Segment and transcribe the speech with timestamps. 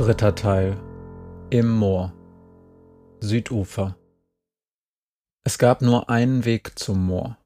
[0.00, 0.78] Dritter Teil
[1.50, 2.14] Im Moor
[3.20, 3.98] Südufer
[5.44, 7.36] Es gab nur einen Weg zum Moor.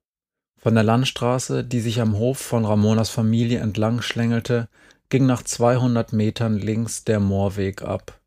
[0.56, 4.68] Von der Landstraße, die sich am Hof von Ramonas Familie entlang schlängelte,
[5.08, 8.20] ging nach 200 Metern links der Moorweg ab.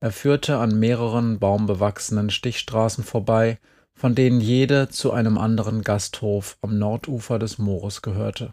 [0.00, 3.60] Er führte an mehreren baumbewachsenen Stichstraßen vorbei,
[3.94, 8.52] von denen jede zu einem anderen Gasthof am Nordufer des Moores gehörte.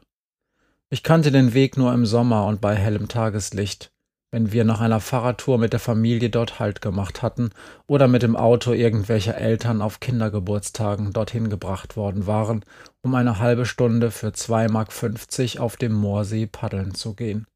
[0.89, 3.91] Ich kannte den Weg nur im Sommer und bei hellem Tageslicht
[4.36, 7.52] wenn wir nach einer Fahrradtour mit der Familie dort Halt gemacht hatten
[7.88, 12.66] oder mit dem Auto irgendwelcher Eltern auf Kindergeburtstagen dorthin gebracht worden waren,
[13.02, 17.47] um eine halbe Stunde für 2,50 Mark auf dem Moorsee paddeln zu gehen.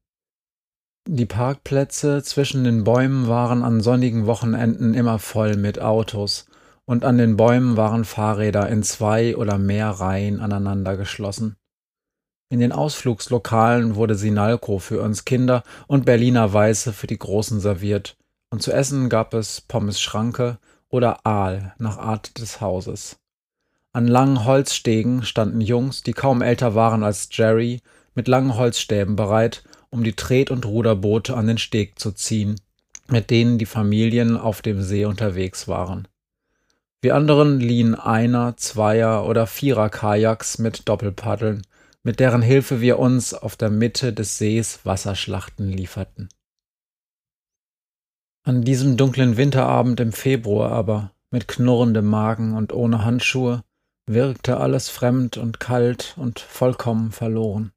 [1.06, 6.46] Die Parkplätze zwischen den Bäumen waren an sonnigen Wochenenden immer voll mit Autos,
[6.86, 11.56] und an den Bäumen waren Fahrräder in zwei oder mehr Reihen aneinander geschlossen.
[12.52, 18.16] In den Ausflugslokalen wurde Sinalco für uns Kinder und Berliner Weiße für die Großen serviert,
[18.50, 23.20] und zu essen gab es Pommes Schranke oder Aal nach Art des Hauses.
[23.92, 27.82] An langen Holzstegen standen Jungs, die kaum älter waren als Jerry,
[28.16, 32.56] mit langen Holzstäben bereit, um die Tret- und Ruderboote an den Steg zu ziehen,
[33.06, 36.08] mit denen die Familien auf dem See unterwegs waren.
[37.00, 41.62] Wir anderen liehen Einer, Zweier oder Vierer Kajaks mit Doppelpaddeln,
[42.02, 46.28] mit deren Hilfe wir uns auf der Mitte des Sees Wasserschlachten lieferten.
[48.42, 53.62] An diesem dunklen Winterabend im Februar aber, mit knurrendem Magen und ohne Handschuhe,
[54.06, 57.72] wirkte alles fremd und kalt und vollkommen verloren.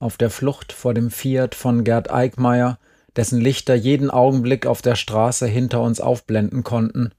[0.00, 2.78] Auf der Flucht vor dem Fiat von Gerd Eickmeier,
[3.16, 7.12] dessen Lichter jeden Augenblick auf der Straße hinter uns aufblenden konnten,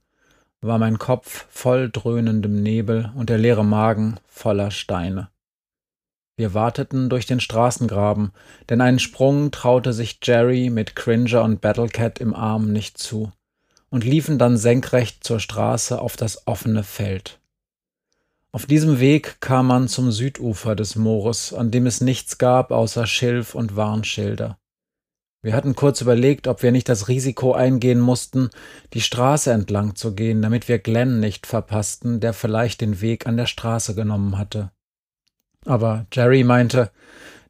[0.62, 5.30] war mein Kopf voll dröhnendem Nebel und der leere Magen voller Steine.
[6.42, 8.32] Wir warteten durch den Straßengraben,
[8.68, 13.32] denn einen Sprung traute sich Jerry mit Cringer und Battlecat im Arm nicht zu,
[13.92, 17.40] und liefen dann senkrecht zur Straße auf das offene Feld.
[18.52, 23.06] Auf diesem Weg kam man zum Südufer des Moores, an dem es nichts gab außer
[23.06, 24.58] Schilf und Warnschilder.
[25.44, 28.50] Wir hatten kurz überlegt, ob wir nicht das Risiko eingehen mussten,
[28.94, 33.38] die Straße entlang zu gehen, damit wir Glenn nicht verpassten, der vielleicht den Weg an
[33.38, 34.72] der Straße genommen hatte.
[35.66, 36.92] Aber Jerry meinte,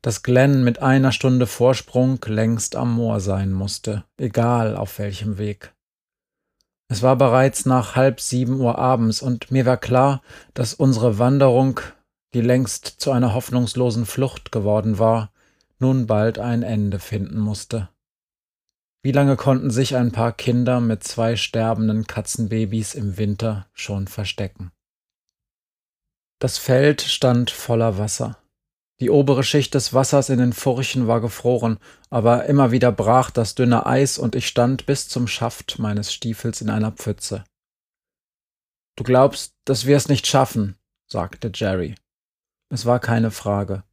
[0.01, 5.73] dass Glenn mit einer Stunde Vorsprung längst am Moor sein musste, egal auf welchem Weg.
[6.89, 10.21] Es war bereits nach halb sieben Uhr abends und mir war klar,
[10.53, 11.79] dass unsere Wanderung,
[12.33, 15.31] die längst zu einer hoffnungslosen Flucht geworden war,
[15.79, 17.89] nun bald ein Ende finden musste.
[19.03, 24.71] Wie lange konnten sich ein paar Kinder mit zwei sterbenden Katzenbabys im Winter schon verstecken?
[26.41, 28.35] Das Feld stand voller Wasser.
[28.99, 31.77] Die obere Schicht des Wassers in den Furchen war gefroren,
[32.09, 36.59] aber immer wieder brach das dünne Eis und ich stand bis zum Schaft meines Stiefels
[36.61, 37.43] in einer Pfütze.
[38.95, 41.93] Du glaubst, dass wir es nicht schaffen, sagte Jerry.
[42.69, 43.83] Es war keine Frage.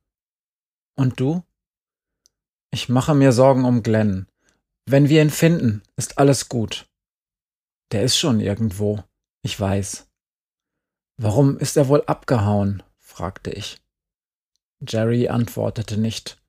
[0.97, 1.43] Und du?
[2.71, 4.27] Ich mache mir Sorgen um Glenn.
[4.87, 6.87] Wenn wir ihn finden, ist alles gut.
[7.93, 9.05] Der ist schon irgendwo.
[9.43, 10.08] Ich weiß.
[11.19, 12.83] Warum ist er wohl abgehauen?
[12.97, 13.79] fragte ich.
[14.87, 16.41] Jerry antwortete nicht.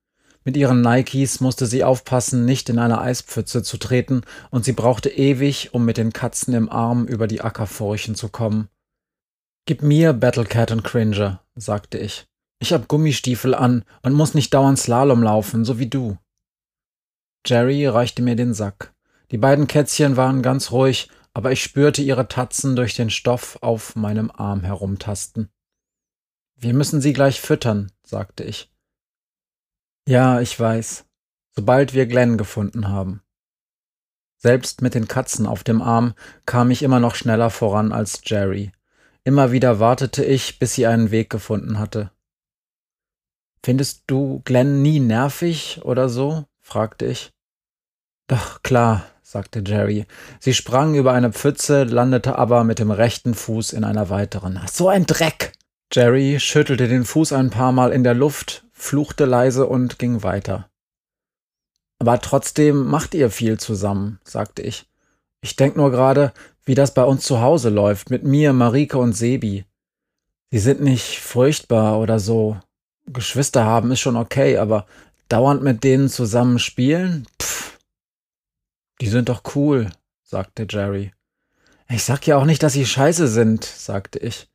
[0.46, 4.22] Mit ihren Nikes musste sie aufpassen, nicht in eine Eispfütze zu treten,
[4.52, 8.70] und sie brauchte ewig, um mit den Katzen im Arm über die Ackerfurchen zu kommen.
[9.66, 12.28] Gib mir Battlecat und Cringer, sagte ich.
[12.60, 16.18] Ich hab Gummistiefel an und muss nicht dauernd Slalom laufen, so wie du.
[17.46, 18.94] Jerry reichte mir den Sack.
[19.32, 21.10] Die beiden Kätzchen waren ganz ruhig
[21.40, 25.50] aber ich spürte ihre Tatzen durch den Stoff auf meinem Arm herumtasten.
[26.58, 28.70] Wir müssen sie gleich füttern, sagte ich.
[30.06, 31.06] Ja, ich weiß,
[31.52, 33.22] sobald wir Glenn gefunden haben.
[34.36, 36.14] Selbst mit den Katzen auf dem Arm
[36.46, 38.74] kam ich immer noch schneller voran als Jerry.
[39.24, 42.12] Immer wieder wartete ich, bis sie einen Weg gefunden hatte.
[43.64, 46.44] Findest du Glenn nie nervig oder so?
[46.60, 47.32] fragte ich.
[48.28, 50.08] Doch klar, sagte Jerry.
[50.40, 54.60] Sie sprang über eine Pfütze, landete aber mit dem rechten Fuß in einer weiteren.
[54.72, 55.52] So ein Dreck!
[55.94, 60.72] Jerry schüttelte den Fuß ein paar Mal in der Luft, fluchte leise und ging weiter.
[62.00, 64.88] Aber trotzdem macht ihr viel zusammen, sagte ich.
[65.42, 66.34] Ich denk nur gerade,
[66.66, 69.64] wie das bei uns zu Hause läuft, mit mir, Marike und Sebi.
[70.50, 72.58] Sie sind nicht furchtbar oder so.
[73.06, 74.88] Geschwister haben ist schon okay, aber
[75.28, 77.28] dauernd mit denen zusammen spielen?
[77.40, 77.69] Pff.
[79.02, 79.90] Die sind doch cool,
[80.24, 81.14] sagte Jerry.
[81.90, 84.48] Ich sag ja auch nicht, dass sie scheiße sind, sagte ich.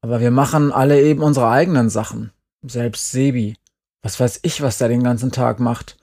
[0.00, 2.32] Aber wir machen alle eben unsere eigenen Sachen.
[2.62, 3.56] Selbst Sebi.
[4.02, 5.96] Was weiß ich, was der den ganzen Tag macht.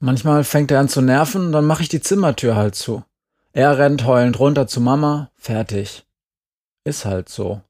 [0.00, 3.04] Manchmal fängt er an zu nerven, dann mache ich die Zimmertür halt zu.
[3.52, 6.04] Er rennt heulend runter zu Mama, fertig.
[6.84, 7.62] Ist halt so.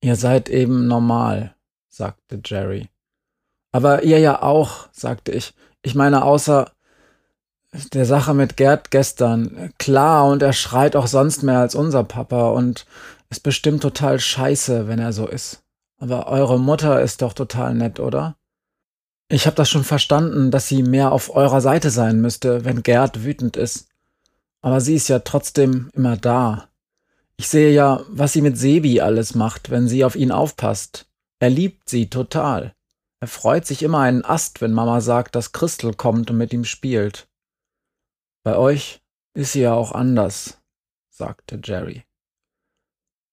[0.00, 1.54] Ihr seid eben normal,
[1.88, 2.88] sagte Jerry.
[3.72, 5.54] Aber ihr ja auch, sagte ich.
[5.82, 6.72] Ich meine, außer
[7.72, 9.72] der Sache mit Gerd gestern.
[9.78, 12.86] Klar, und er schreit auch sonst mehr als unser Papa und
[13.30, 15.62] ist bestimmt total scheiße, wenn er so ist.
[15.98, 18.36] Aber eure Mutter ist doch total nett, oder?
[19.28, 23.24] Ich hab das schon verstanden, dass sie mehr auf eurer Seite sein müsste, wenn Gerd
[23.24, 23.88] wütend ist.
[24.62, 26.68] Aber sie ist ja trotzdem immer da.
[27.36, 31.06] Ich sehe ja, was sie mit Sebi alles macht, wenn sie auf ihn aufpasst.
[31.38, 32.72] Er liebt sie total.
[33.20, 36.64] Er freut sich immer einen Ast, wenn Mama sagt, dass Christel kommt und mit ihm
[36.64, 37.28] spielt.
[38.42, 39.02] Bei euch
[39.34, 40.60] ist sie ja auch anders,
[41.10, 42.04] sagte Jerry.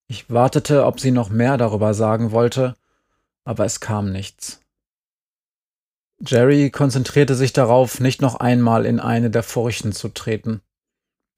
[0.08, 2.76] Ich wartete, ob sie noch mehr darüber sagen wollte,
[3.44, 4.62] aber es kam nichts.
[6.20, 10.62] Jerry konzentrierte sich darauf, nicht noch einmal in eine der Furchen zu treten.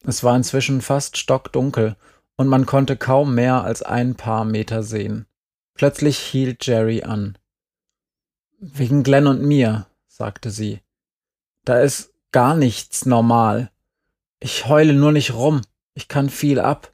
[0.04, 1.96] Es war inzwischen fast stockdunkel
[2.36, 5.26] und man konnte kaum mehr als ein paar Meter sehen.
[5.74, 7.38] Plötzlich hielt Jerry an.
[8.60, 10.82] Wegen Glenn und mir, sagte sie.
[11.66, 13.72] Da ist gar nichts normal.
[14.40, 15.64] Ich heule nur nicht rum.
[15.96, 16.94] Ich kann viel ab.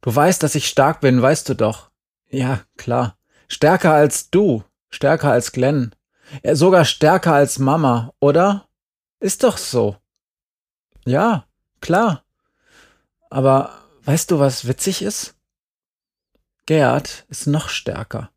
[0.00, 1.90] Du weißt, dass ich stark bin, weißt du doch.
[2.28, 3.18] Ja, klar.
[3.48, 4.62] Stärker als du.
[4.88, 5.92] Stärker als Glenn.
[6.44, 8.68] Ja, sogar stärker als Mama, oder?
[9.18, 9.96] Ist doch so.
[11.04, 11.46] Ja,
[11.80, 12.22] klar.
[13.28, 13.72] Aber
[14.04, 15.34] weißt du, was witzig ist?
[16.66, 18.30] Gerd ist noch stärker.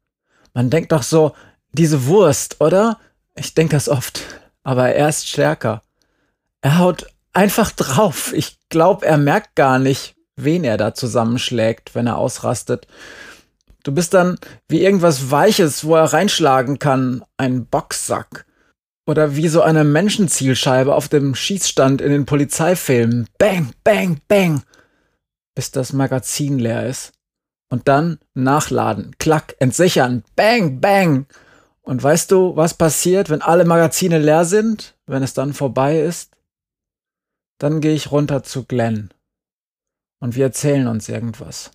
[0.55, 1.35] Man denkt doch so,
[1.73, 2.99] diese Wurst, oder?
[3.35, 4.21] Ich denke das oft.
[4.63, 5.83] Aber er ist stärker.
[6.61, 8.33] Er haut einfach drauf.
[8.33, 12.87] Ich glaube, er merkt gar nicht, wen er da zusammenschlägt, wenn er ausrastet.
[13.83, 18.45] Du bist dann wie irgendwas Weiches, wo er reinschlagen kann, ein Boxsack.
[19.07, 23.27] Oder wie so eine Menschenzielscheibe auf dem Schießstand in den Polizeifilmen.
[23.37, 24.61] Bang, bang, bang.
[25.55, 27.13] Bis das Magazin leer ist.
[27.71, 31.25] Und dann nachladen, klack, entsichern, bang, bang.
[31.81, 36.31] Und weißt du, was passiert, wenn alle Magazine leer sind, wenn es dann vorbei ist?
[37.59, 39.13] Dann gehe ich runter zu Glenn
[40.19, 41.71] und wir erzählen uns irgendwas.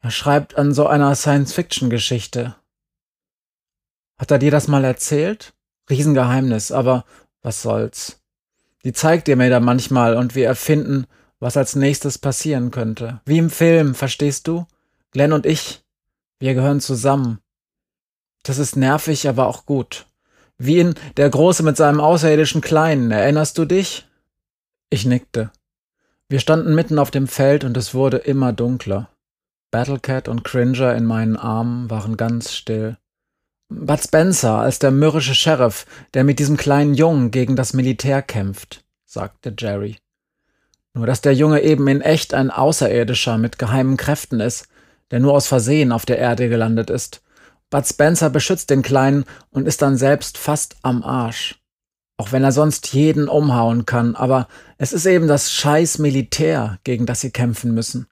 [0.00, 2.54] Er schreibt an so einer Science-Fiction-Geschichte.
[4.18, 5.54] Hat er dir das mal erzählt?
[5.90, 7.04] Riesengeheimnis, aber
[7.42, 8.20] was soll's.
[8.84, 11.06] Die zeigt ihr mir da manchmal und wir erfinden,
[11.40, 13.20] was als nächstes passieren könnte.
[13.24, 14.66] Wie im Film, verstehst du?
[15.10, 15.82] Glenn und ich,
[16.38, 17.38] wir gehören zusammen.
[18.42, 20.06] Das ist nervig, aber auch gut.
[20.58, 24.06] Wie in Der Große mit seinem außerirdischen Kleinen, erinnerst du dich?
[24.92, 25.50] Ich nickte.
[26.28, 29.08] Wir standen mitten auf dem Feld und es wurde immer dunkler.
[29.70, 32.98] Battlecat und Cringer in meinen Armen waren ganz still.
[33.70, 38.84] Bud Spencer als der mürrische Sheriff, der mit diesem kleinen Jungen gegen das Militär kämpft,
[39.06, 39.96] sagte Jerry.
[40.92, 44.68] Nur dass der Junge eben in echt ein Außerirdischer mit geheimen Kräften ist,
[45.10, 47.22] der nur aus Versehen auf der Erde gelandet ist.
[47.70, 51.61] Bud Spencer beschützt den Kleinen und ist dann selbst fast am Arsch.
[52.22, 54.46] Auch wenn er sonst jeden umhauen kann, aber
[54.78, 58.06] es ist eben das scheiß Militär, gegen das sie kämpfen müssen.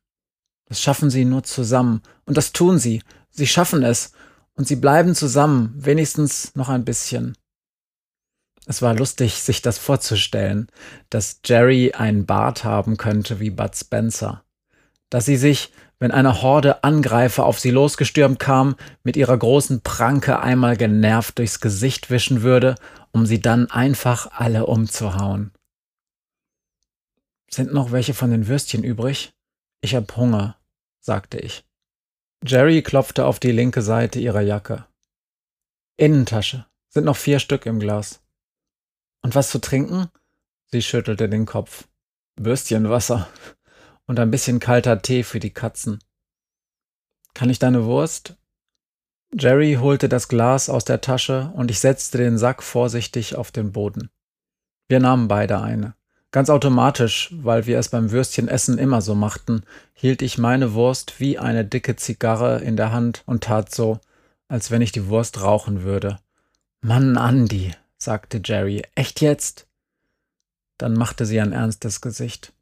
[0.66, 2.02] Das schaffen sie nur zusammen.
[2.24, 3.04] Und das tun sie.
[3.30, 4.10] Sie schaffen es.
[4.54, 7.38] Und sie bleiben zusammen, wenigstens noch ein bisschen.
[8.66, 10.66] Es war lustig, sich das vorzustellen,
[11.08, 14.42] dass Jerry einen Bart haben könnte wie Bud Spencer.
[15.08, 18.74] Dass sie sich, wenn eine Horde Angreifer auf sie losgestürmt kam,
[19.04, 22.74] mit ihrer großen Pranke einmal genervt durchs Gesicht wischen würde
[23.12, 25.52] um sie dann einfach alle umzuhauen.
[27.50, 29.32] Sind noch welche von den Würstchen übrig?
[29.80, 30.56] Ich hab Hunger,
[31.00, 31.64] sagte ich.
[32.44, 34.86] Jerry klopfte auf die linke Seite ihrer Jacke.
[35.96, 36.66] Innentasche.
[36.88, 38.22] Sind noch vier Stück im Glas.
[39.22, 40.08] Und was zu trinken?
[40.66, 41.86] Sie schüttelte den Kopf.
[42.36, 43.28] Würstchenwasser
[44.06, 46.02] und ein bisschen kalter Tee für die Katzen.
[47.34, 48.36] Kann ich deine Wurst?
[49.38, 53.72] Jerry holte das Glas aus der Tasche und ich setzte den Sack vorsichtig auf den
[53.72, 54.10] Boden.
[54.88, 55.94] Wir nahmen beide eine.
[56.32, 59.62] Ganz automatisch, weil wir es beim Würstchenessen immer so machten,
[59.94, 64.00] hielt ich meine Wurst wie eine dicke Zigarre in der Hand und tat so,
[64.48, 66.18] als wenn ich die Wurst rauchen würde.
[66.80, 69.66] Mann, Andi, sagte Jerry, echt jetzt?
[70.78, 72.52] Dann machte sie ein ernstes Gesicht.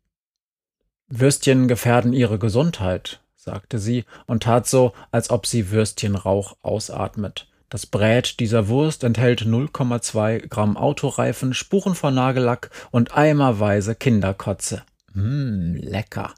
[1.08, 7.48] Würstchen gefährden ihre Gesundheit, sagte sie und tat so, als ob sie Würstchenrauch ausatmet.
[7.70, 14.82] Das Brät dieser Wurst enthält 0,2 Gramm Autoreifen, Spuren von Nagellack und eimerweise Kinderkotze.
[15.14, 16.34] Mmm, lecker.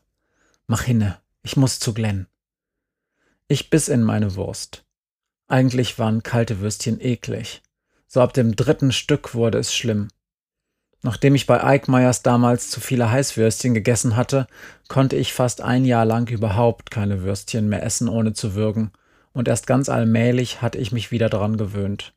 [0.69, 2.27] Mach hinne, ich muss zu Glenn.
[3.49, 4.85] Ich biss in meine Wurst.
[5.49, 7.61] Eigentlich waren kalte Würstchen eklig.
[8.07, 10.09] So ab dem dritten Stück wurde es schlimm.
[11.03, 14.47] Nachdem ich bei Eickmeyers damals zu viele Heißwürstchen gegessen hatte,
[14.89, 18.93] konnte ich fast ein Jahr lang überhaupt keine Würstchen mehr essen, ohne zu würgen
[19.33, 22.13] und erst ganz allmählich hatte ich mich wieder daran gewöhnt.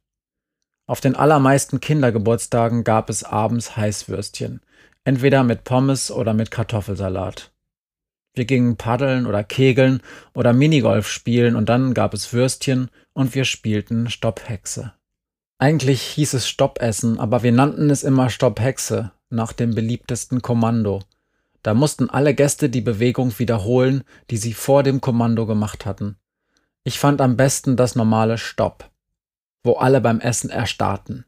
[0.86, 4.62] Auf den allermeisten Kindergeburtstagen gab es abends Heißwürstchen,
[5.06, 7.52] entweder mit Pommes oder mit Kartoffelsalat.
[8.36, 10.02] Wir gingen paddeln oder kegeln
[10.34, 14.94] oder Minigolf spielen und dann gab es Würstchen und wir spielten Stopphexe.
[15.64, 21.00] Eigentlich hieß es Stoppessen, aber wir nannten es immer Stopphexe, nach dem beliebtesten Kommando.
[21.62, 26.18] Da mussten alle Gäste die Bewegung wiederholen, die sie vor dem Kommando gemacht hatten.
[26.84, 28.92] Ich fand am besten das normale Stopp,
[29.64, 31.24] wo alle beim Essen erstarrten.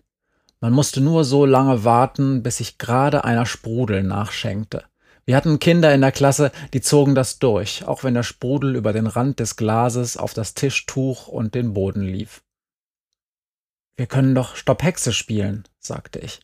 [0.60, 4.84] Man musste nur so lange warten, bis sich gerade einer Sprudel nachschenkte.
[5.24, 8.92] Wir hatten Kinder in der Klasse, die zogen das durch, auch wenn der Sprudel über
[8.92, 12.42] den Rand des Glases auf das Tischtuch und den Boden lief.
[13.96, 16.42] Wir können doch Stopphexe spielen, sagte ich.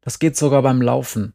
[0.00, 1.34] Das geht sogar beim Laufen.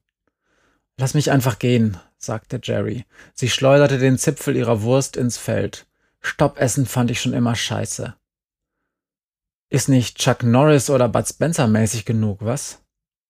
[0.98, 3.06] Lass mich einfach gehen, sagte Jerry.
[3.34, 5.88] Sie schleuderte den Zipfel ihrer Wurst ins Feld.
[6.22, 8.16] Stoppessen fand ich schon immer scheiße.
[9.70, 12.82] Ist nicht Chuck Norris oder Bud Spencer mäßig genug, was?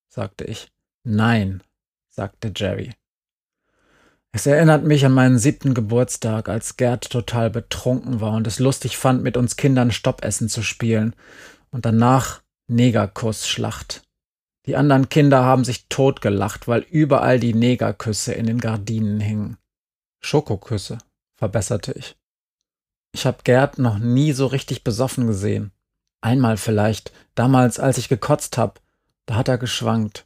[0.10, 0.72] sagte ich.
[1.04, 1.63] Nein,
[2.10, 2.94] sagte Jerry.
[4.32, 8.98] Es erinnert mich an meinen siebten Geburtstag, als Gerd total betrunken war und es lustig
[8.98, 11.16] fand, mit uns Kindern Stoppessen zu spielen
[11.74, 14.03] und danach Negerkussschlacht.
[14.65, 19.58] Die anderen Kinder haben sich totgelacht, weil überall die Negerküsse in den Gardinen hingen.
[20.22, 21.00] Schokoküsse,
[21.36, 22.15] verbesserte ich.
[23.12, 25.72] Ich habe Gerd noch nie so richtig besoffen gesehen.
[26.22, 28.80] Einmal vielleicht, damals, als ich gekotzt hab,
[29.25, 30.25] da hat er geschwankt.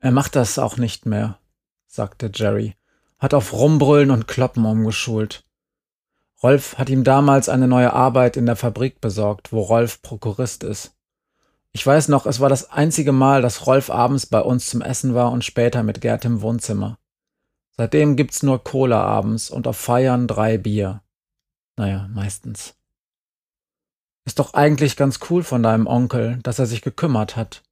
[0.00, 1.38] Er macht das auch nicht mehr,
[1.86, 2.74] sagte Jerry,
[3.18, 5.45] hat auf Rumbrüllen und Kloppen umgeschult.
[6.46, 10.94] Rolf hat ihm damals eine neue Arbeit in der Fabrik besorgt, wo Rolf Prokurist ist.
[11.72, 15.12] Ich weiß noch, es war das einzige Mal, dass Rolf abends bei uns zum Essen
[15.12, 17.00] war und später mit Gerd im Wohnzimmer.
[17.76, 21.02] Seitdem gibt's nur Cola abends und auf Feiern drei Bier.
[21.76, 22.76] Naja, meistens.
[24.24, 27.64] Ist doch eigentlich ganz cool von deinem Onkel, dass er sich gekümmert hat.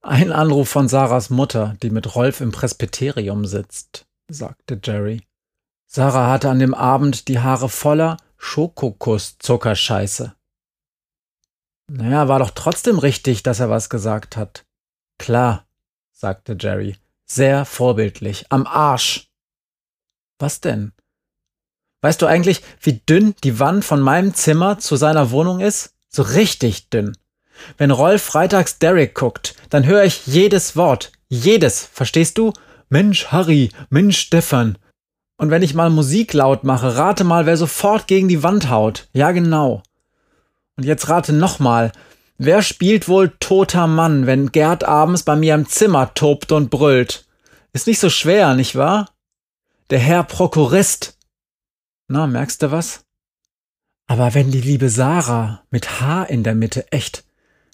[0.00, 5.25] Ein Anruf von Sarahs Mutter, die mit Rolf im Presbyterium sitzt, sagte Jerry.
[5.86, 10.34] Sarah hatte an dem Abend die Haare voller Schokokuss-Zuckerscheiße.
[11.88, 14.64] Naja, war doch trotzdem richtig, dass er was gesagt hat.
[15.18, 15.66] Klar,
[16.12, 16.96] sagte Jerry.
[17.26, 18.46] Sehr vorbildlich.
[18.50, 19.30] Am Arsch.
[20.38, 20.92] Was denn?
[22.02, 25.94] Weißt du eigentlich, wie dünn die Wand von meinem Zimmer zu seiner Wohnung ist?
[26.08, 27.16] So richtig dünn.
[27.78, 31.12] Wenn Rolf freitags Derek guckt, dann höre ich jedes Wort.
[31.28, 32.52] Jedes, verstehst du?
[32.88, 34.78] Mensch, Harry, Mensch, Stefan.
[35.36, 39.08] Und wenn ich mal Musik laut mache, rate mal, wer sofort gegen die Wand haut.
[39.12, 39.82] Ja, genau.
[40.76, 41.92] Und jetzt rate nochmal.
[42.38, 47.26] Wer spielt wohl toter Mann, wenn Gerd abends bei mir im Zimmer tobt und brüllt?
[47.72, 49.10] Ist nicht so schwer, nicht wahr?
[49.90, 51.18] Der Herr Prokurist.
[52.08, 53.04] Na, merkst du was?
[54.06, 57.24] Aber wenn die liebe Sarah mit H in der Mitte, echt,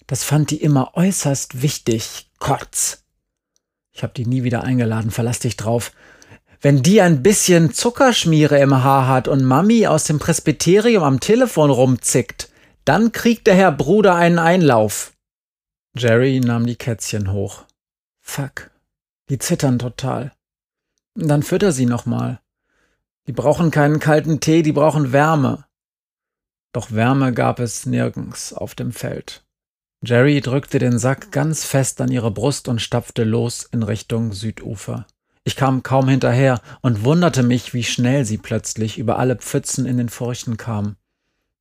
[0.07, 2.29] das fand die immer äußerst wichtig.
[2.39, 3.03] Kotz.
[3.91, 5.91] Ich hab die nie wieder eingeladen, verlass dich drauf.
[6.63, 11.69] Wenn die ein bisschen Zuckerschmiere im Haar hat und Mami aus dem Presbyterium am Telefon
[11.69, 12.49] rumzickt,
[12.85, 15.11] dann kriegt der Herr Bruder einen Einlauf.
[15.93, 17.65] Jerry nahm die Kätzchen hoch.
[18.21, 18.71] Fuck.
[19.29, 20.31] Die zittern total.
[21.15, 22.39] Dann fütter sie noch mal.
[23.27, 25.65] Die brauchen keinen kalten Tee, die brauchen Wärme.
[26.71, 29.43] Doch Wärme gab es nirgends auf dem Feld.
[30.01, 35.05] Jerry drückte den Sack ganz fest an ihre Brust und stapfte los in Richtung Südufer.
[35.45, 39.97] Ich kam kaum hinterher und wunderte mich, wie schnell sie plötzlich über alle Pfützen in
[39.97, 40.95] den Furchen kam.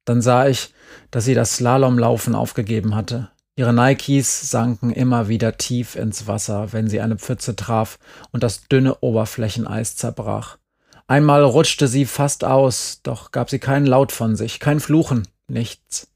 [0.05, 0.73] Dann sah ich,
[1.11, 3.31] dass sie das Slalomlaufen aufgegeben hatte.
[3.55, 7.99] Ihre Nikes sanken immer wieder tief ins Wasser, wenn sie eine Pfütze traf
[8.31, 10.59] und das dünne Oberflächeneis zerbrach.
[11.07, 16.12] Einmal rutschte sie fast aus, doch gab sie keinen Laut von sich, kein Fluchen, nichts.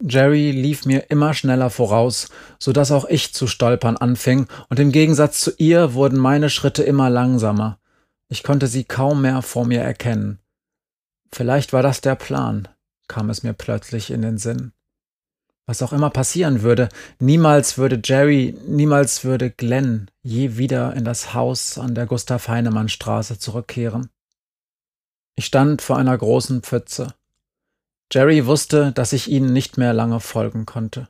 [0.00, 4.92] Jerry lief mir immer schneller voraus, so dass auch ich zu stolpern anfing, und im
[4.92, 7.78] Gegensatz zu ihr wurden meine Schritte immer langsamer.
[8.28, 10.40] Ich konnte sie kaum mehr vor mir erkennen.
[11.32, 12.68] Vielleicht war das der Plan,
[13.08, 14.72] kam es mir plötzlich in den Sinn.
[15.66, 21.32] Was auch immer passieren würde, niemals würde Jerry, niemals würde Glenn je wieder in das
[21.32, 24.10] Haus an der Gustav Heinemann Straße zurückkehren.
[25.36, 27.14] Ich stand vor einer großen Pfütze.
[28.12, 31.08] Jerry wusste, dass ich ihnen nicht mehr lange folgen konnte.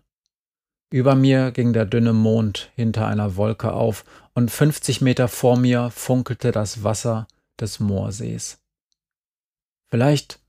[0.90, 5.90] Über mir ging der dünne Mond hinter einer Wolke auf, und fünfzig Meter vor mir
[5.90, 7.26] funkelte das Wasser
[7.60, 8.58] des Moorsees.
[9.90, 10.40] Vielleicht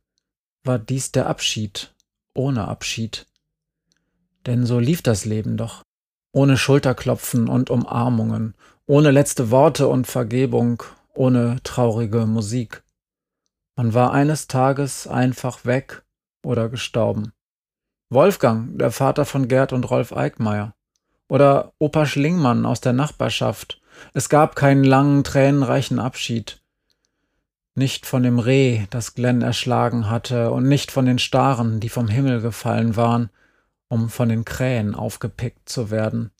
[0.63, 1.93] war dies der Abschied
[2.35, 3.25] ohne Abschied.
[4.45, 5.83] Denn so lief das Leben doch,
[6.31, 8.53] ohne Schulterklopfen und Umarmungen,
[8.85, 10.83] ohne letzte Worte und Vergebung,
[11.13, 12.83] ohne traurige Musik.
[13.75, 16.03] Man war eines Tages einfach weg
[16.45, 17.33] oder gestorben.
[18.09, 20.75] Wolfgang, der Vater von Gerd und Rolf Eickmeier.
[21.27, 23.81] Oder Opa Schlingmann aus der Nachbarschaft.
[24.13, 26.61] Es gab keinen langen, tränenreichen Abschied.
[27.73, 32.07] Nicht von dem Reh, das Glenn erschlagen hatte, und nicht von den Staren, die vom
[32.07, 33.29] Himmel gefallen waren,
[33.89, 36.31] um von den Krähen aufgepickt zu werden.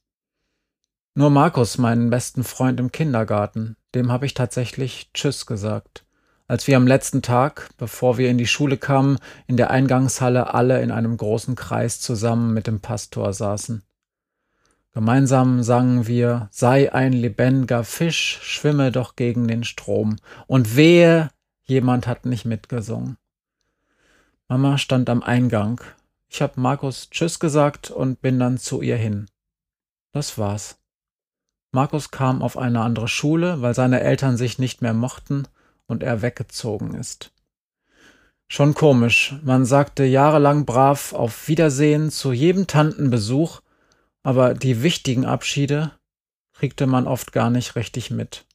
[1.15, 6.04] Nur Markus, meinen besten Freund im Kindergarten, dem habe ich tatsächlich Tschüss gesagt
[6.47, 10.81] als wir am letzten Tag, bevor wir in die Schule kamen, in der Eingangshalle alle
[10.81, 13.83] in einem großen Kreis zusammen mit dem Pastor saßen.
[14.93, 20.17] Gemeinsam sangen wir Sei ein lebendiger Fisch, schwimme doch gegen den Strom.
[20.47, 21.31] Und wehe,
[21.63, 23.17] jemand hat nicht mitgesungen.
[24.47, 25.81] Mama stand am Eingang.
[26.29, 29.25] Ich hab Markus Tschüss gesagt und bin dann zu ihr hin.
[30.13, 30.77] Das war's.
[31.71, 35.45] Markus kam auf eine andere Schule, weil seine Eltern sich nicht mehr mochten
[35.87, 37.31] und er weggezogen ist.
[38.47, 43.61] Schon komisch, man sagte jahrelang brav auf Wiedersehen zu jedem Tantenbesuch,
[44.23, 45.91] aber die wichtigen Abschiede
[46.53, 48.45] kriegte man oft gar nicht richtig mit.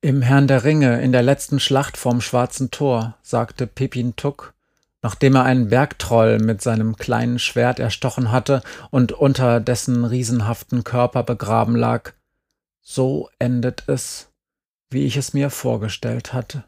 [0.00, 4.52] Im Herrn der Ringe, in der letzten Schlacht vorm Schwarzen Tor, sagte Pippin Tuck,
[5.00, 11.22] nachdem er einen Bergtroll mit seinem kleinen Schwert erstochen hatte und unter dessen riesenhaften Körper
[11.22, 12.12] begraben lag,
[12.82, 14.28] so endet es
[14.94, 16.64] wie ich es mir vorgestellt hatte.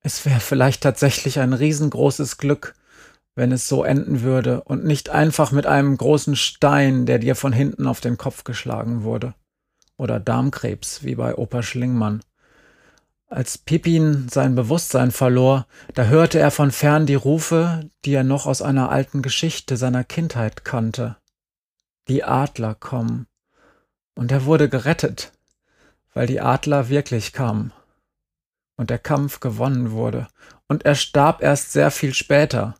[0.00, 2.74] Es wäre vielleicht tatsächlich ein riesengroßes Glück,
[3.34, 7.52] wenn es so enden würde und nicht einfach mit einem großen Stein, der dir von
[7.52, 9.34] hinten auf den Kopf geschlagen wurde.
[9.96, 12.20] Oder Darmkrebs, wie bei Opa Schlingmann.
[13.26, 18.46] Als Pippin sein Bewusstsein verlor, da hörte er von fern die Rufe, die er noch
[18.46, 21.16] aus einer alten Geschichte seiner Kindheit kannte.
[22.08, 23.26] Die Adler kommen.
[24.14, 25.32] Und er wurde gerettet
[26.14, 27.72] weil die Adler wirklich kamen
[28.76, 30.28] und der Kampf gewonnen wurde,
[30.68, 32.76] und er starb erst sehr viel später,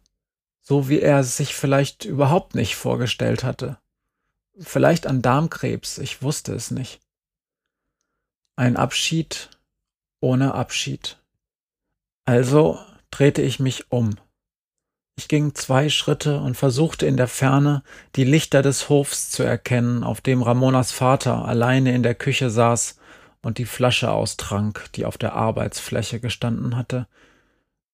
[0.61, 3.79] so wie er es sich vielleicht überhaupt nicht vorgestellt hatte.
[4.59, 7.01] Vielleicht an Darmkrebs, ich wusste es nicht.
[8.57, 9.51] Ein Abschied
[10.21, 11.19] ohne Abschied.
[12.25, 12.79] Also
[13.11, 14.17] drehte ich mich um.
[15.17, 17.83] Ich ging zwei Schritte und versuchte in der Ferne
[18.15, 22.99] die Lichter des Hofs zu erkennen, auf dem Ramonas Vater alleine in der Küche saß
[23.43, 27.07] und die Flasche austrank, die auf der Arbeitsfläche gestanden hatte.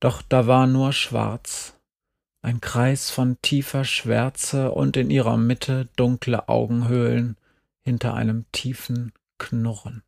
[0.01, 1.75] Doch da war nur schwarz,
[2.43, 7.37] ein Kreis von tiefer Schwärze und in ihrer Mitte dunkle Augenhöhlen
[7.81, 10.03] hinter einem tiefen Knurren.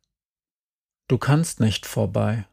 [1.07, 2.45] Du kannst nicht vorbei.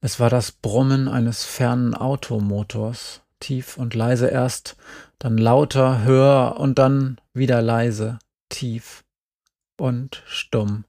[0.00, 4.76] Es war das Brummen eines fernen Automotors, tief und leise erst,
[5.18, 9.04] dann lauter, höher und dann wieder leise, tief
[9.76, 10.84] und stumm.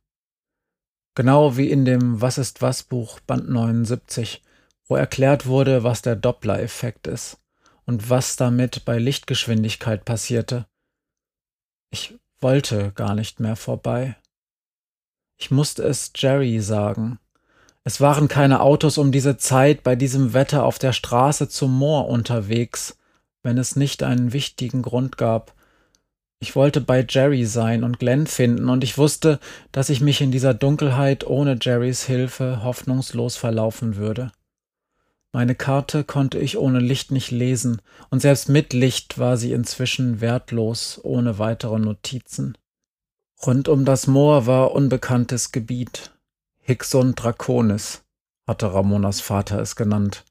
[1.19, 4.41] Genau wie in dem Was ist was Buch Band 79,
[4.87, 7.41] wo erklärt wurde, was der Doppler-Effekt ist
[7.83, 10.65] und was damit bei Lichtgeschwindigkeit passierte.
[11.89, 14.15] Ich wollte gar nicht mehr vorbei.
[15.35, 17.19] Ich musste es Jerry sagen.
[17.83, 22.07] Es waren keine Autos um diese Zeit bei diesem Wetter auf der Straße zum Moor
[22.07, 22.97] unterwegs,
[23.43, 25.53] wenn es nicht einen wichtigen Grund gab,
[26.41, 29.39] ich wollte bei Jerry sein und Glenn finden, und ich wusste,
[29.73, 34.31] dass ich mich in dieser Dunkelheit ohne Jerrys Hilfe hoffnungslos verlaufen würde.
[35.33, 40.21] Meine Karte konnte ich ohne Licht nicht lesen, und selbst mit Licht war sie inzwischen
[40.21, 42.57] wertlos, ohne weitere Notizen.
[43.45, 46.11] Rund um das Moor war unbekanntes Gebiet.
[46.61, 48.03] Hickson Draconis,
[48.47, 50.23] hatte Ramonas Vater es genannt.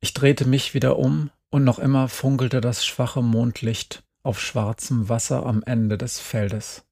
[0.00, 5.46] Ich drehte mich wieder um, und noch immer funkelte das schwache Mondlicht auf schwarzem Wasser
[5.46, 6.82] am Ende des Feldes.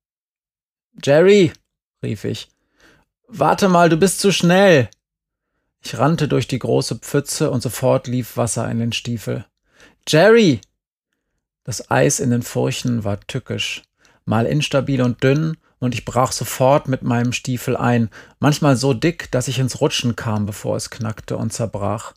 [1.02, 1.52] Jerry,
[2.02, 2.48] rief ich,
[3.28, 4.88] warte mal, du bist zu schnell.
[5.82, 9.44] Ich rannte durch die große Pfütze und sofort lief Wasser in den Stiefel.
[10.06, 10.60] Jerry!
[11.64, 13.82] Das Eis in den Furchen war tückisch,
[14.24, 18.10] mal instabil und dünn, und ich brach sofort mit meinem Stiefel ein,
[18.40, 22.14] manchmal so dick, dass ich ins Rutschen kam, bevor es knackte und zerbrach.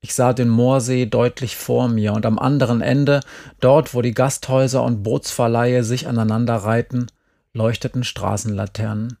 [0.00, 3.20] Ich sah den Moorsee deutlich vor mir, und am anderen Ende,
[3.60, 7.10] dort wo die Gasthäuser und Bootsverleihe sich aneinander reihten,
[7.52, 9.18] leuchteten Straßenlaternen.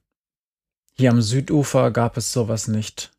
[0.94, 3.10] Hier am Südufer gab es sowas nicht.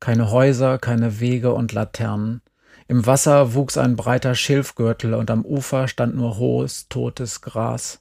[0.00, 2.42] Keine Häuser, keine Wege und Laternen.
[2.88, 8.00] Im Wasser wuchs ein breiter Schilfgürtel und am Ufer stand nur hohes, totes Gras.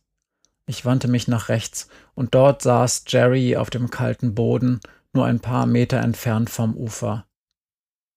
[0.68, 4.80] Ich wandte mich nach rechts, und dort saß Jerry auf dem kalten Boden,
[5.14, 7.26] nur ein paar Meter entfernt vom Ufer.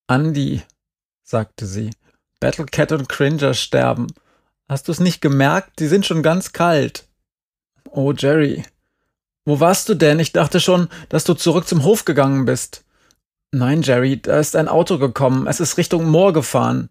[0.09, 0.63] Andy,
[1.23, 1.91] sagte sie,
[2.39, 4.07] Battlecat und Cringer sterben.
[4.67, 5.79] Hast du's nicht gemerkt?
[5.79, 7.07] Die sind schon ganz kalt.
[7.91, 8.65] Oh, Jerry.
[9.45, 10.19] Wo warst du denn?
[10.19, 12.85] Ich dachte schon, dass du zurück zum Hof gegangen bist.
[13.51, 15.47] Nein, Jerry, da ist ein Auto gekommen.
[15.47, 16.89] Es ist Richtung Moor gefahren.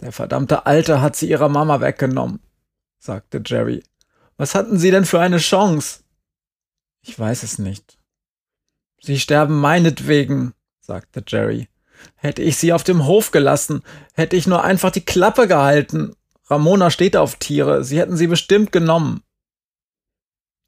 [0.00, 2.40] Der verdammte Alte hat sie ihrer Mama weggenommen,
[2.98, 3.82] sagte Jerry.
[4.36, 6.00] Was hatten sie denn für eine Chance?
[7.02, 7.98] Ich weiß es nicht.
[9.02, 11.68] Sie sterben meinetwegen, sagte Jerry.
[12.16, 13.82] Hätte ich sie auf dem Hof gelassen,
[14.14, 16.14] hätte ich nur einfach die Klappe gehalten.
[16.46, 19.22] Ramona steht auf Tiere, sie hätten sie bestimmt genommen.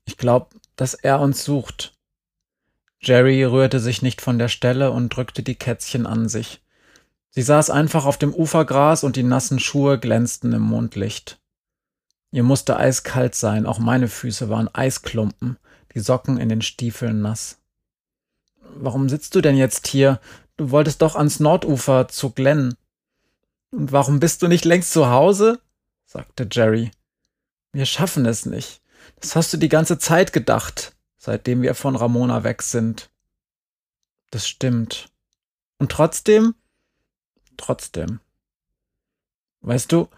[0.05, 1.95] Ich glaube, dass er uns sucht.
[3.01, 6.62] Jerry rührte sich nicht von der Stelle und drückte die Kätzchen an sich.
[7.31, 11.40] Sie saß einfach auf dem Ufergras und die nassen Schuhe glänzten im Mondlicht.
[12.33, 15.57] Ihr musste eiskalt sein, auch meine Füße waren Eisklumpen,
[15.95, 17.59] die Socken in den Stiefeln nass.
[18.77, 20.21] Warum sitzt du denn jetzt hier?
[20.61, 22.77] Du wolltest doch ans Nordufer zu Glenn.
[23.70, 25.59] Und warum bist du nicht längst zu Hause?
[26.05, 26.90] sagte Jerry.
[27.73, 28.83] Wir schaffen es nicht.
[29.23, 33.09] Das hast du die ganze Zeit gedacht, seitdem wir von Ramona weg sind.
[34.31, 35.09] Das stimmt.
[35.79, 36.55] Und trotzdem?
[37.57, 38.20] Trotzdem.
[39.62, 40.11] Weißt du,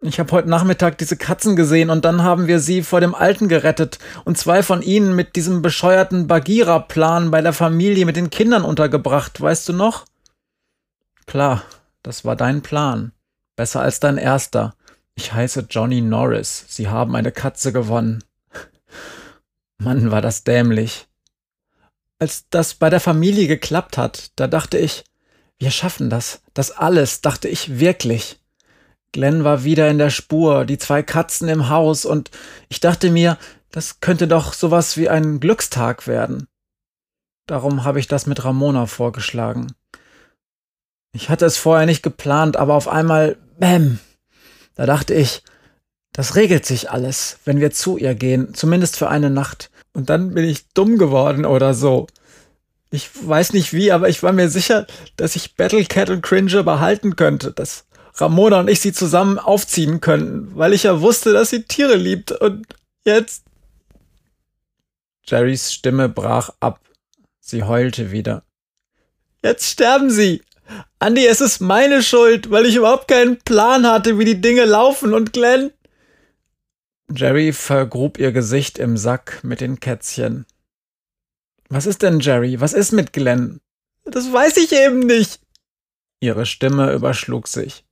[0.00, 3.48] ich habe heute Nachmittag diese Katzen gesehen und dann haben wir sie vor dem Alten
[3.48, 8.64] gerettet und zwei von ihnen mit diesem bescheuerten Bagira-Plan bei der Familie mit den Kindern
[8.64, 10.04] untergebracht, weißt du noch?
[11.26, 11.62] Klar,
[12.02, 13.12] das war dein Plan.
[13.56, 14.74] Besser als dein erster.
[15.16, 16.64] Ich heiße Johnny Norris.
[16.68, 18.22] Sie haben eine Katze gewonnen.
[19.78, 21.08] Mann, war das dämlich.
[22.20, 25.04] Als das bei der Familie geklappt hat, da dachte ich,
[25.58, 26.40] wir schaffen das.
[26.54, 28.38] Das alles, dachte ich wirklich.
[29.12, 32.30] Glenn war wieder in der Spur, die zwei Katzen im Haus, und
[32.68, 33.38] ich dachte mir,
[33.70, 36.46] das könnte doch sowas wie ein Glückstag werden.
[37.46, 39.72] Darum habe ich das mit Ramona vorgeschlagen.
[41.12, 43.98] Ich hatte es vorher nicht geplant, aber auf einmal, bäm,
[44.74, 45.42] da dachte ich,
[46.12, 49.70] das regelt sich alles, wenn wir zu ihr gehen, zumindest für eine Nacht.
[49.92, 52.06] Und dann bin ich dumm geworden oder so.
[52.90, 57.16] Ich weiß nicht wie, aber ich war mir sicher, dass ich Battlecat und Cringer behalten
[57.16, 57.52] könnte.
[57.52, 57.86] Das
[58.20, 62.32] Ramona und ich sie zusammen aufziehen könnten, weil ich ja wusste, dass sie Tiere liebt.
[62.32, 62.66] Und
[63.04, 63.44] jetzt.
[65.24, 66.80] Jerrys Stimme brach ab.
[67.40, 68.42] Sie heulte wieder.
[69.42, 70.42] Jetzt sterben sie.
[71.00, 75.14] Andy, es ist meine Schuld, weil ich überhaupt keinen Plan hatte, wie die Dinge laufen.
[75.14, 75.70] Und Glenn.
[77.10, 80.44] Jerry vergrub ihr Gesicht im Sack mit den Kätzchen.
[81.70, 82.60] Was ist denn, Jerry?
[82.60, 83.60] Was ist mit Glenn?
[84.04, 85.40] Das weiß ich eben nicht.
[86.20, 87.84] Ihre Stimme überschlug sich.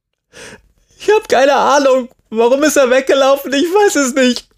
[0.99, 2.09] Ich hab keine Ahnung.
[2.31, 3.53] Warum ist er weggelaufen?
[3.53, 4.49] Ich weiß es nicht.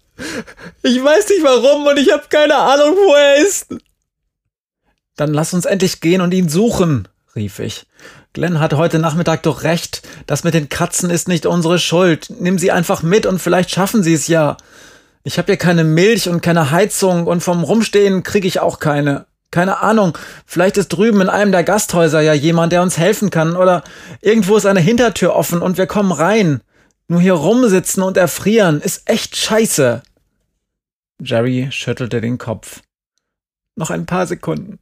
[0.83, 3.67] Ich weiß nicht warum und ich hab keine Ahnung, wo er ist.
[5.15, 7.85] Dann lass uns endlich gehen und ihn suchen, rief ich.
[8.33, 10.01] Glenn hat heute Nachmittag doch recht.
[10.27, 12.27] Das mit den Katzen ist nicht unsere Schuld.
[12.39, 14.57] Nimm sie einfach mit und vielleicht schaffen sie es ja.
[15.23, 19.25] Ich hab hier keine Milch und keine Heizung und vom Rumstehen krieg ich auch keine.
[19.51, 23.55] Keine Ahnung, vielleicht ist drüben in einem der Gasthäuser ja jemand, der uns helfen kann,
[23.55, 23.83] oder
[24.21, 26.61] irgendwo ist eine Hintertür offen und wir kommen rein.
[27.07, 30.03] Nur hier rumsitzen und erfrieren ist echt scheiße.
[31.21, 32.81] Jerry schüttelte den Kopf.
[33.75, 34.77] Noch ein paar Sekunden.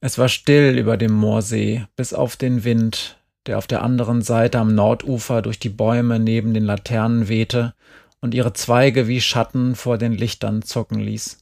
[0.00, 4.58] Es war still über dem Moorsee, bis auf den Wind, der auf der anderen Seite
[4.58, 7.74] am Nordufer durch die Bäume neben den Laternen wehte
[8.20, 11.41] und ihre Zweige wie Schatten vor den Lichtern zucken ließ.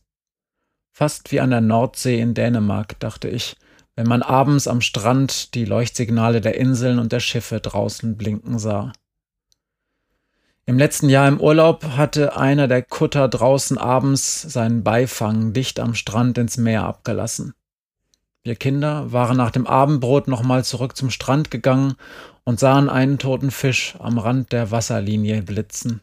[1.00, 3.56] Fast wie an der Nordsee in Dänemark, dachte ich,
[3.96, 8.92] wenn man abends am Strand die Leuchtsignale der Inseln und der Schiffe draußen blinken sah.
[10.66, 15.94] Im letzten Jahr im Urlaub hatte einer der Kutter draußen abends seinen Beifang dicht am
[15.94, 17.54] Strand ins Meer abgelassen.
[18.42, 21.94] Wir Kinder waren nach dem Abendbrot nochmal zurück zum Strand gegangen
[22.44, 26.02] und sahen einen toten Fisch am Rand der Wasserlinie blitzen.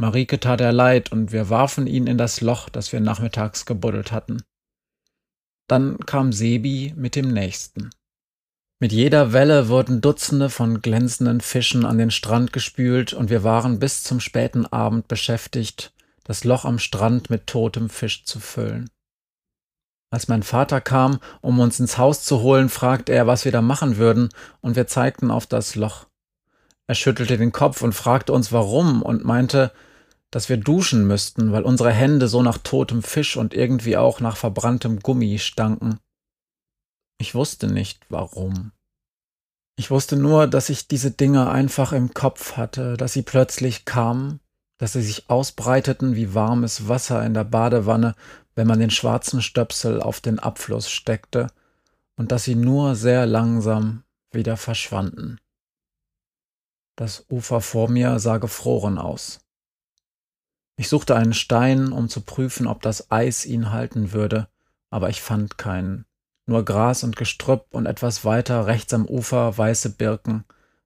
[0.00, 4.12] Marike tat er leid und wir warfen ihn in das Loch, das wir nachmittags gebuddelt
[4.12, 4.42] hatten.
[5.66, 7.90] Dann kam Sebi mit dem nächsten.
[8.80, 13.80] Mit jeder Welle wurden Dutzende von glänzenden Fischen an den Strand gespült und wir waren
[13.80, 18.88] bis zum späten Abend beschäftigt, das Loch am Strand mit totem Fisch zu füllen.
[20.10, 23.62] Als mein Vater kam, um uns ins Haus zu holen, fragte er, was wir da
[23.62, 24.28] machen würden,
[24.60, 26.06] und wir zeigten auf das Loch.
[26.86, 29.72] Er schüttelte den Kopf und fragte uns warum und meinte,
[30.30, 34.36] dass wir duschen müssten, weil unsere Hände so nach totem Fisch und irgendwie auch nach
[34.36, 35.98] verbranntem Gummi stanken.
[37.18, 38.72] Ich wusste nicht warum.
[39.76, 44.40] Ich wusste nur, dass ich diese Dinge einfach im Kopf hatte, dass sie plötzlich kamen,
[44.78, 48.14] dass sie sich ausbreiteten wie warmes Wasser in der Badewanne,
[48.54, 51.48] wenn man den schwarzen Stöpsel auf den Abfluss steckte,
[52.16, 55.38] und dass sie nur sehr langsam wieder verschwanden.
[56.96, 59.38] Das Ufer vor mir sah gefroren aus.
[60.78, 64.46] Ich suchte einen Stein, um zu prüfen, ob das Eis ihn halten würde,
[64.90, 66.06] aber ich fand keinen.
[66.46, 70.44] Nur Gras und Gestrüpp und etwas weiter rechts am Ufer weiße Birken,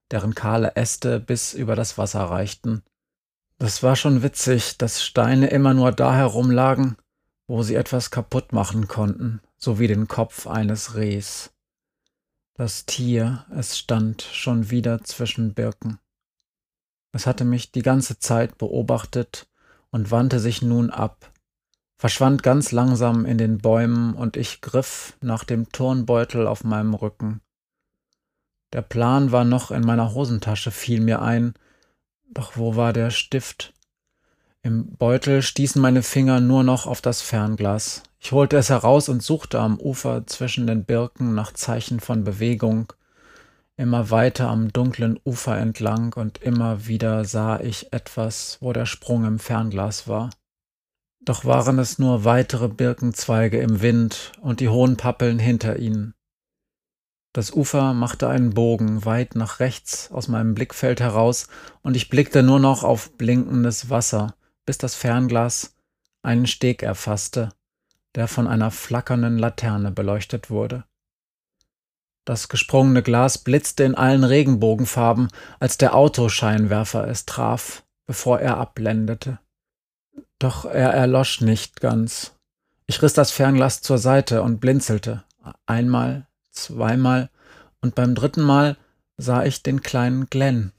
[0.09, 2.81] deren kahle Äste bis über das Wasser reichten.
[3.59, 6.97] Das war schon witzig, dass Steine immer nur da herumlagen,
[7.45, 11.53] wo sie etwas kaputt machen konnten, so wie den Kopf eines Rehs.
[12.55, 15.99] Das Tier, es stand schon wieder zwischen Birken.
[17.11, 19.47] Es hatte mich die ganze Zeit beobachtet
[19.93, 21.31] und wandte sich nun ab,
[21.97, 27.41] verschwand ganz langsam in den Bäumen und ich griff nach dem Turnbeutel auf meinem Rücken.
[28.73, 31.53] Der Plan war noch in meiner Hosentasche, fiel mir ein,
[32.31, 33.71] doch wo war der Stift?
[34.63, 38.01] Im Beutel stießen meine Finger nur noch auf das Fernglas.
[38.19, 42.91] Ich holte es heraus und suchte am Ufer zwischen den Birken nach Zeichen von Bewegung,
[43.77, 49.25] immer weiter am dunklen Ufer entlang und immer wieder sah ich etwas, wo der Sprung
[49.25, 50.29] im Fernglas war.
[51.21, 56.13] Doch waren es nur weitere Birkenzweige im Wind und die hohen Pappeln hinter ihnen.
[57.33, 61.47] Das Ufer machte einen Bogen weit nach rechts aus meinem Blickfeld heraus,
[61.81, 65.75] und ich blickte nur noch auf blinkendes Wasser, bis das Fernglas
[66.21, 67.49] einen Steg erfasste,
[68.13, 70.83] der von einer flackernden Laterne beleuchtet wurde.
[72.25, 79.39] Das gesprungene Glas blitzte in allen Regenbogenfarben, als der Autoscheinwerfer es traf, bevor er abblendete.
[80.39, 82.33] Doch er erlosch nicht ganz.
[82.85, 85.23] Ich riss das Fernglas zur Seite und blinzelte.
[85.65, 87.29] Einmal, zweimal,
[87.81, 88.77] und beim dritten Mal
[89.17, 90.71] sah ich den kleinen Glenn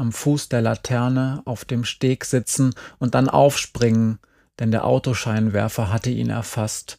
[0.00, 4.18] am Fuß der Laterne auf dem Steg sitzen und dann aufspringen,
[4.58, 6.98] denn der Autoscheinwerfer hatte ihn erfasst.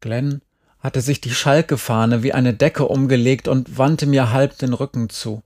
[0.00, 0.40] Glenn
[0.82, 5.42] hatte sich die Schalkefahne wie eine Decke umgelegt und wandte mir halb den Rücken zu.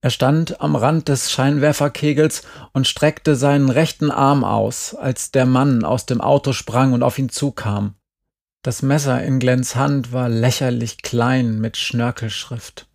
[0.00, 2.42] Er stand am Rand des Scheinwerferkegels
[2.72, 7.18] und streckte seinen rechten Arm aus, als der Mann aus dem Auto sprang und auf
[7.18, 7.94] ihn zukam.
[8.62, 12.86] Das Messer in Glens Hand war lächerlich klein mit Schnörkelschrift.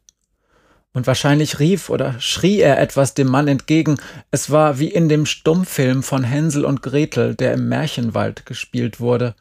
[0.94, 3.98] Und wahrscheinlich rief oder schrie er etwas dem Mann entgegen.
[4.32, 9.36] Es war wie in dem Stummfilm von Hänsel und Gretel, der im Märchenwald gespielt wurde.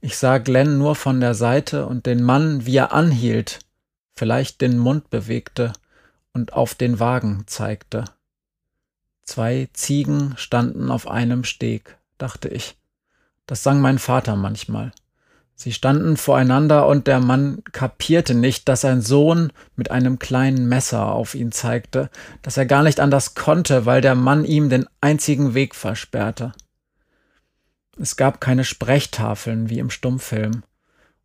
[0.00, 3.60] Ich sah Glenn nur von der Seite und den Mann, wie er anhielt,
[4.14, 5.72] vielleicht den Mund bewegte
[6.32, 8.04] und auf den Wagen zeigte.
[9.22, 12.76] Zwei Ziegen standen auf einem Steg, dachte ich.
[13.46, 14.92] Das sang mein Vater manchmal.
[15.58, 21.12] Sie standen voreinander und der Mann kapierte nicht, dass sein Sohn mit einem kleinen Messer
[21.12, 22.10] auf ihn zeigte,
[22.42, 26.52] dass er gar nicht anders konnte, weil der Mann ihm den einzigen Weg versperrte.
[27.98, 30.62] Es gab keine Sprechtafeln wie im Stummfilm.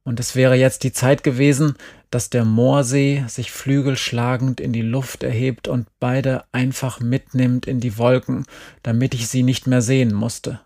[0.04, 1.76] Und es wäre jetzt die Zeit gewesen,
[2.10, 7.98] dass der Moorsee sich flügelschlagend in die Luft erhebt und beide einfach mitnimmt in die
[7.98, 8.46] Wolken,
[8.84, 10.60] damit ich sie nicht mehr sehen musste.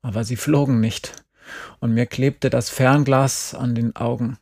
[0.00, 1.12] Aber sie flogen nicht,
[1.78, 4.38] und mir klebte das Fernglas an den Augen.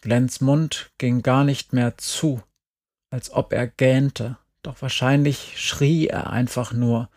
[0.00, 2.42] Glens Mund ging gar nicht mehr zu,
[3.10, 7.10] als ob er gähnte, doch wahrscheinlich schrie er einfach nur,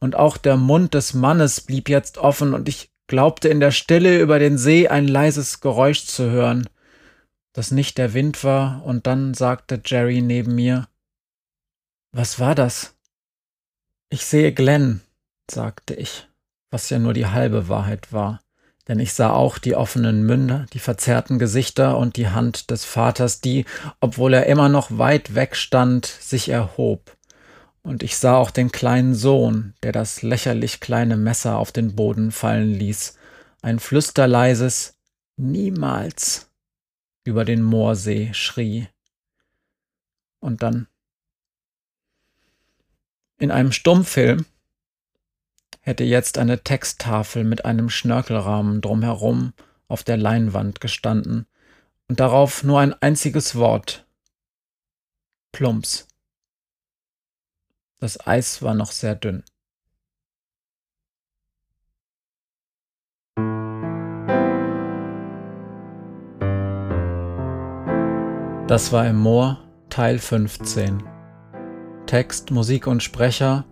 [0.00, 4.18] und auch der Mund des Mannes blieb jetzt offen, und ich glaubte in der Stille
[4.18, 6.68] über den See ein leises Geräusch zu hören,
[7.52, 10.88] das nicht der Wind war, und dann sagte Jerry neben mir
[12.12, 12.96] Was war das?
[14.08, 15.02] Ich sehe Glenn,
[15.48, 16.28] sagte ich,
[16.70, 18.40] was ja nur die halbe Wahrheit war,
[18.88, 23.40] denn ich sah auch die offenen Münder, die verzerrten Gesichter und die Hand des Vaters,
[23.40, 23.66] die,
[24.00, 27.16] obwohl er immer noch weit weg stand, sich erhob
[27.82, 32.30] und ich sah auch den kleinen Sohn, der das lächerlich kleine Messer auf den Boden
[32.30, 33.16] fallen ließ,
[33.62, 34.96] ein flüsterleises
[35.36, 36.50] Niemals
[37.24, 38.88] über den Moorsee schrie.
[40.40, 40.86] Und dann
[43.38, 44.44] in einem Stummfilm
[45.80, 49.54] hätte jetzt eine Texttafel mit einem Schnörkelrahmen drumherum
[49.88, 51.46] auf der Leinwand gestanden,
[52.08, 54.06] Und darauf nur ein einziges Wort.
[55.52, 56.09] Plumps.
[58.00, 59.44] Das Eis war noch sehr dünn.
[68.66, 69.58] Das war im Moor,
[69.90, 71.02] Teil 15.
[72.06, 73.66] Text, Musik und Sprecher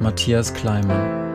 [0.00, 1.27] Matthias Kleimann.